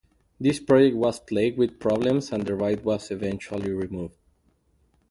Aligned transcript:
This 0.39 0.59
project 0.59 0.95
was 0.95 1.19
plagued 1.19 1.59
with 1.59 1.79
problems 1.79 2.31
and 2.31 2.43
the 2.43 2.55
ride 2.55 2.83
was 2.83 3.11
eventually 3.11 3.71
removed. 3.71 4.15